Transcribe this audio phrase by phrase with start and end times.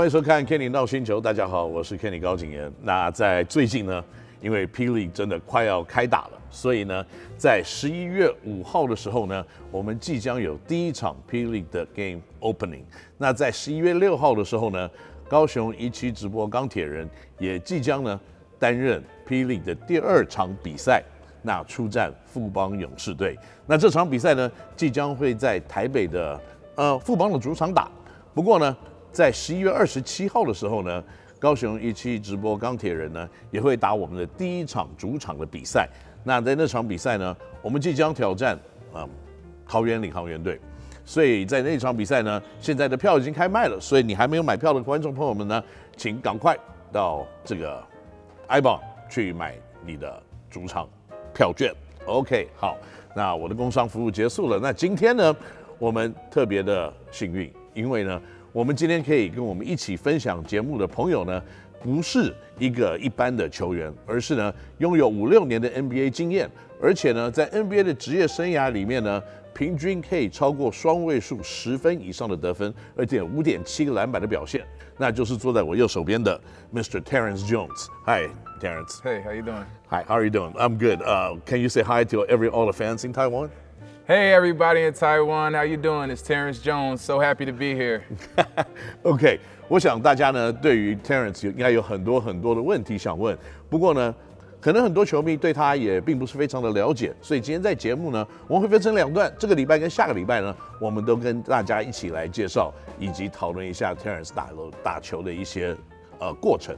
[0.00, 2.72] 欢迎收看《Kenny 闹星球》，大家好，我是 Kenny 高景炎。
[2.80, 4.02] 那在最近呢，
[4.40, 4.88] 因为 P.
[4.88, 7.04] League 真的快要开打了，所以呢，
[7.36, 11.44] 在十一月五号的时候呢，我们即将有第一场 P.
[11.44, 12.84] League 的 Game Opening。
[13.18, 14.90] 那在十一月六号的时候呢，
[15.28, 17.06] 高雄一期直播钢铁人
[17.38, 18.18] 也即将呢
[18.58, 19.44] 担任 P.
[19.44, 21.04] League 的第二场比赛，
[21.42, 23.36] 那出战富邦勇士队。
[23.66, 26.40] 那这场比赛呢，即将会在台北的
[26.76, 27.90] 呃富邦的主场打。
[28.32, 28.74] 不过呢，
[29.12, 31.02] 在十一月二十七号的时候呢，
[31.38, 35.88] 高雄一期直播钢铁人呢也会打我们的第一场主场的比赛。
[36.22, 38.56] 那在那场比赛呢，我们即将挑战
[38.92, 39.08] 啊
[39.66, 40.60] 桃园领航员队。
[41.04, 45.64] 所以在那场比赛呢，现在的票已经开卖了，所以你还没有买票的观众朋友们呢，
[45.96, 46.56] 请赶快
[46.92, 47.82] 到这个
[48.48, 50.88] ibon 去买你的主场
[51.34, 51.74] 票券。
[52.06, 52.76] OK，好，
[53.16, 54.60] 那我的工商服务结束了。
[54.62, 55.34] 那今天呢，
[55.78, 58.20] 我们特别的幸运，因为呢。
[58.52, 61.40] 我们今天可以跟我们一起分享节目的朋友呢，
[61.80, 66.50] 不是一个一般的球员，而是呢拥有五六年的 NBA 经验，
[66.82, 69.22] 而且呢在 NBA 的职业生涯里面呢，
[69.54, 74.66] 平均可以超过双位数十分以上的得分，而且五点七个篮板的表现，
[74.98, 76.40] 那就是坐在我右手边的
[76.74, 77.00] Mr.
[77.00, 77.86] Terrence Jones。
[78.04, 78.28] Hi,
[78.60, 79.00] Terrence.
[79.04, 79.64] Hey, how you doing?
[79.90, 80.52] Hi, how are you doing?
[80.56, 81.00] I'm good.
[81.02, 83.48] Uh, can you say hi to every all the fans in Taiwan?
[84.06, 86.10] Hey everybody in Taiwan, how you doing?
[86.10, 87.00] It's Terrence Jones.
[87.00, 88.02] So happy to be here.
[89.04, 94.12] OK，我想大家呢对于 Terrence 应该有很多很多的问题想问，不过呢，
[94.60, 104.48] 可能很多球迷对他也并不是非常的了解，所以今天在节目呢，我们会分成两段，这个礼拜跟下个礼拜呢，我们都跟大家一起来介绍以及讨论一下 Terrence 打
[104.82, 105.76] 打球的一些
[106.18, 106.74] 呃过程。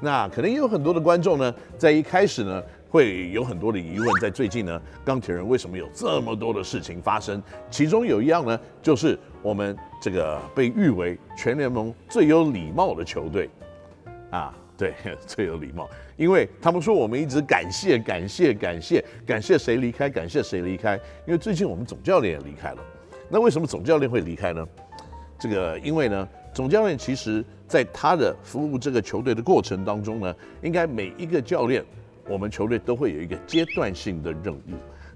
[0.00, 2.62] 那可能也有很多的观众呢，在一开始呢。
[2.94, 7.42] 会有很多的疑问，在最近呢，钢铁人为什么有这么多的事情发生？
[7.68, 13.50] 其中有一样呢，就是我们这个被誉为全联盟最有礼貌的球队
[14.30, 14.94] 啊，对，
[15.26, 20.94] 最有礼貌，因为他们说我们一直感谢、感谢、感谢、感谢谁离开，感谢谁离开，
[21.26, 22.78] 因为最近我们总教练也离开了。
[23.28, 24.64] 那为什么总教练会离开呢？
[25.36, 31.84] 这个因为呢，总教练其实在他的服务这个球队的过程当中呢，应该每一个教练。
[32.28, 34.60] 我们球队都会有一个阶段性的任务。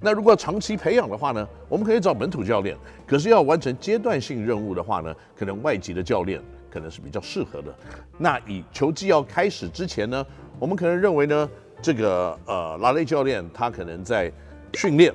[0.01, 2.77] 那如果长期培养的话呢，我们可以找本土教练。
[3.07, 7.75] 可是要完成阶段性任务的话呢，可能外籍的教练可能是比较适合的。
[8.17, 10.25] 那以球季要开始之前呢，
[10.59, 11.51] 我们可能认为呢，
[11.83, 14.31] 这个呃拉雷教练他可能在
[14.75, 15.13] 训练、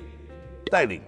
[0.70, 1.00] 带领，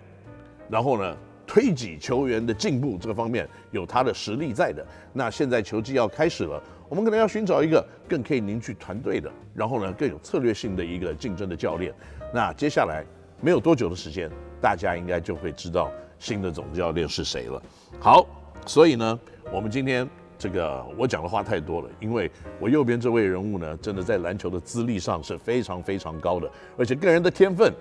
[0.70, 1.16] 然后呢
[1.46, 4.86] 推挤球员的进步这个方面有他的实力在的。
[5.12, 6.62] 那现在球季要开始了。
[6.88, 11.92] 我们可能要寻找一个更可以凝聚团队的，然后呢更有策略性的一个竞争的教练。
[12.32, 13.04] 那接下来
[13.40, 14.30] 没有多久的时间，
[14.60, 17.60] 大家应该就会知道新的总教练是谁了。
[17.98, 18.24] 好，
[18.66, 19.18] 所以呢，
[19.52, 20.08] 我们今天
[20.38, 22.30] 这个我讲的话太多了，因为
[22.60, 27.72] 我右边这位人物呢，真的在篮球的资历上是非常非常高的，而且个人的天分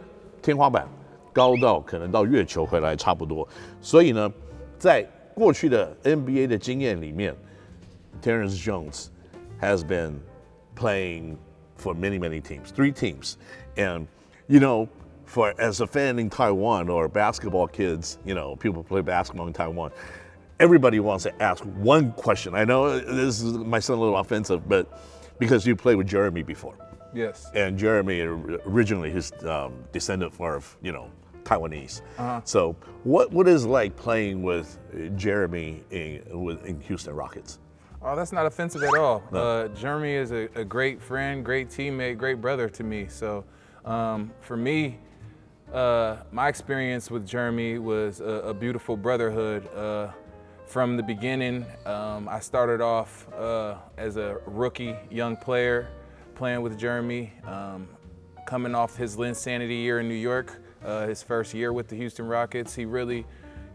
[0.41, 0.87] 天花板
[1.31, 3.47] 高到可能到月球回来差不多。
[3.81, 4.31] 所以呢，
[4.79, 5.05] 在
[5.35, 7.35] 过去的 NBA 的经验里面。
[8.21, 9.11] Terrence Jones
[9.59, 10.21] has been
[10.75, 11.37] playing
[11.75, 13.37] for many, many teams, three teams.
[13.77, 14.07] And,
[14.47, 14.89] you know,
[15.25, 19.53] for as a fan in Taiwan or basketball kids, you know, people play basketball in
[19.53, 19.91] Taiwan,
[20.59, 22.55] everybody wants to ask one question.
[22.55, 25.01] I know this is my son a little offensive, but
[25.39, 26.75] because you played with Jeremy before.
[27.13, 27.49] Yes.
[27.55, 31.09] And Jeremy originally his um, descendant for, you know,
[31.43, 32.01] Taiwanese.
[32.17, 32.41] Uh-huh.
[32.43, 34.77] So what what is like playing with
[35.15, 37.59] Jeremy in, with, in Houston Rockets?
[38.07, 39.23] Oh, that's not offensive at all.
[39.31, 39.39] No.
[39.39, 43.07] Uh, Jeremy is a, a, great friend, great teammate, great brother to me.
[43.09, 43.43] So
[43.83, 44.99] um, for me,
[45.73, 49.67] uh, my experience with Jeremy was a, a beautiful brotherhood.
[49.75, 50.11] Uh,
[50.67, 55.87] from the beginning, um, I started off uh, as a rookie young player
[56.35, 57.87] playing with Jeremy, um,
[58.45, 62.27] coming off his Linsanity year in New York, uh, his first year with the Houston
[62.27, 62.75] Rockets.
[62.75, 63.25] He really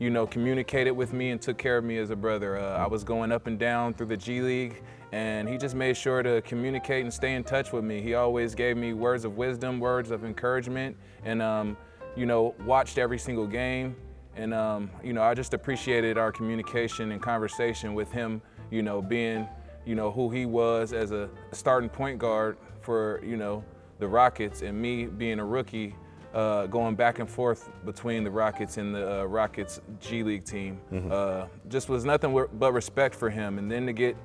[0.01, 2.59] you know, communicated with me and took care of me as a brother.
[2.59, 4.83] Uh, I was going up and down through the G League,
[5.13, 8.01] and he just made sure to communicate and stay in touch with me.
[8.01, 11.77] He always gave me words of wisdom, words of encouragement, and, um,
[12.17, 13.95] you know, watched every single game.
[14.37, 19.03] And, um, you know, I just appreciated our communication and conversation with him, you know,
[19.03, 19.47] being,
[19.85, 23.63] you know, who he was as a starting point guard for, you know,
[23.99, 25.95] the Rockets and me being a rookie
[26.35, 30.81] uh, going back and forth between the Rockets and the uh, Rockets G League team.
[30.93, 31.11] Mm-hmm.
[31.11, 33.59] Uh, just was nothing but respect for him.
[33.59, 34.17] And then to get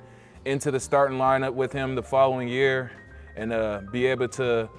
[0.45, 2.91] into the starting lineup with him the following year
[3.35, 4.69] and uh, be able to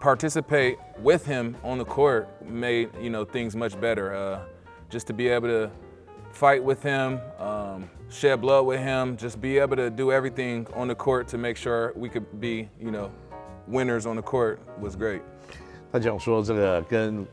[0.00, 4.14] participate with him on the court made you know things much better.
[4.14, 4.40] Uh,
[4.90, 5.70] just to be able to
[6.32, 10.88] fight with him, um, shed blood with him, just be able to do everything on
[10.88, 13.10] the court to make sure we could be, you know,
[13.66, 15.22] winners on the court was great.
[15.94, 17.24] 他讲说，这个跟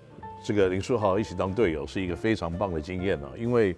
[0.43, 3.75] 这个林书豪一起当队友是一个非常棒的经验呢、啊，因为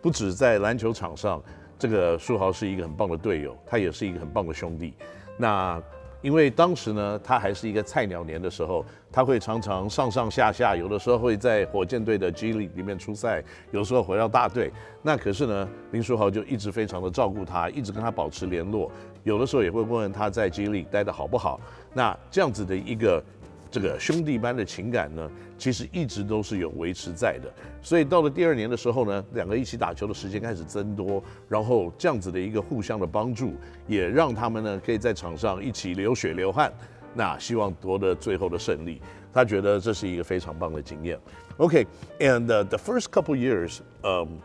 [0.00, 1.38] 不止在篮球场上，
[1.78, 4.94] 这个书豪是一个很棒的队友，他也是一个很棒的兄弟。
[5.36, 5.78] 那
[6.22, 8.82] 因为当时呢，他还是一个菜鸟年的时候，
[9.12, 14.72] 他会常常上上下下，有的时候会在火箭队的 G l 里面出赛，有时候回到大队。
[15.02, 18.90] 那可是呢，林书豪就一直非常的照顾他，一直跟他保持联络，
[19.24, 21.60] 有的时候也会问问他在 G l 待得好不好。
[21.92, 23.22] 那这样子的一个。
[23.72, 27.50] 这个兄弟般的情感呢，其实一直都是有维持在的。
[27.80, 33.54] 所以到了第二年的时候呢，两个一起打球的时间开始增多，然后这样子的一个互相的帮助，
[33.88, 36.70] 也让他们呢可以在场上一起流血流汗。
[37.14, 39.00] 那希望夺得最后的胜利，
[39.32, 41.18] 他觉得这是一个非常棒的经验。
[41.56, 44.38] OK，and、okay, the first couple years, um,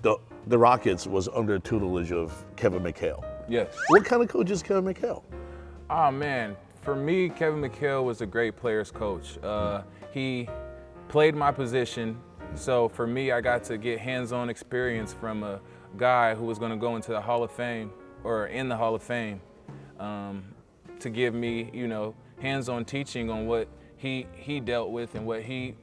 [0.00, 0.18] the
[0.48, 3.22] the Rockets was under tutelage of Kevin McHale.
[3.48, 3.68] Yes.
[3.90, 5.22] What kind of coach is Kevin McHale?
[5.90, 6.56] Oh man.
[6.82, 9.38] For me, Kevin McHale was a great players coach.
[9.40, 10.48] Uh, he
[11.08, 12.18] played my position,
[12.56, 15.60] so for me, I got to get hands-on experience from a
[15.96, 17.92] guy who was going to go into the Hall of Fame
[18.24, 19.40] or in the Hall of Fame
[20.00, 20.42] um,
[20.98, 25.42] to give me, you know, hands-on teaching on what he he dealt with and what
[25.42, 25.76] he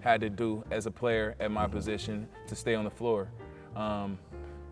[0.00, 3.30] had to do as a player at my position to stay on the floor.
[3.74, 4.18] Um,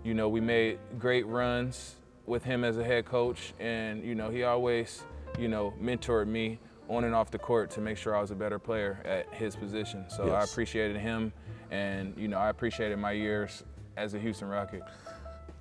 [0.04, 1.94] you know, we made great runs
[2.26, 5.04] with him as a head coach, and you know, he always
[5.37, 8.35] you know, mentored me on and off the court to make sure I was a
[8.35, 10.05] better player at his position.
[10.07, 10.33] So yes.
[10.33, 11.31] I appreciated him,
[11.71, 13.63] and you know, I appreciated my years
[13.97, 14.83] as a Houston Rocket.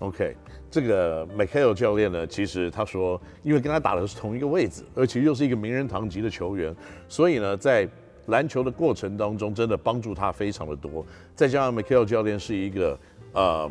[0.00, 0.36] OK，
[0.70, 6.74] 这个 McHale 教练呢，其实他说，因为跟他打的是同一个位置，而且又是一个名人堂级的球员，
[7.08, 7.88] 所以呢，在
[8.26, 11.04] 篮球的过程当中，真的帮助他非常的多。
[11.34, 12.98] 再加上 McHale 教练是一个，
[13.32, 13.70] 呃。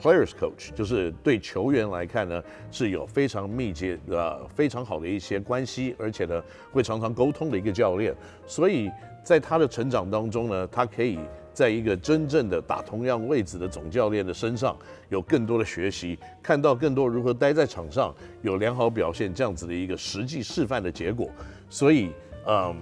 [0.00, 6.42] Players coach 就是对球员来看呢，是有非常密切的、非常好的一些关系，而且呢
[6.72, 8.14] 会常常沟通的一个教练。
[8.46, 8.90] 所以
[9.22, 11.18] 在他的成长当中呢，他可以
[11.52, 14.76] 在一个真正的打同样位置的总教练的身上
[15.08, 21.30] 有更多的学习，看到更多如何待在场上有良好表现这样子的一个实际示范的结果。
[21.70, 22.10] 所以，
[22.46, 22.76] 嗯，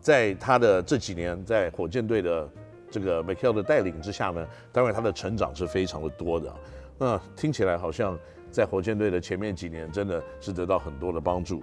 [0.00, 2.48] 在他的这几年在火箭队的。
[2.94, 6.54] 这个 McHale 的带领之下呢，当然他的成长是非常的多的。
[6.96, 8.16] 那听起来好像
[8.52, 11.60] 在火箭队的前面几年真的是得到很多的帮助。